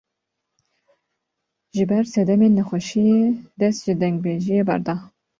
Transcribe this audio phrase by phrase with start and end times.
[1.75, 3.21] Ji ber sedemên nexweşiyê,
[3.59, 4.95] dest ji dengbêjiyê berda